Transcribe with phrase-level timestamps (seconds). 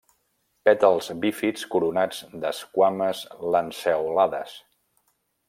[0.67, 3.21] Pètals bífids coronats d'esquames
[3.57, 4.59] lanceolades.